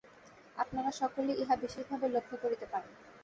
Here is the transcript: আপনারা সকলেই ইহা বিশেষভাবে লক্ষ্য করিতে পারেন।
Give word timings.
আপনারা 0.57 0.91
সকলেই 0.91 1.39
ইহা 1.41 1.55
বিশেষভাবে 1.55 2.07
লক্ষ্য 2.09 2.35
করিতে 2.37 2.65
পারেন। 2.65 2.91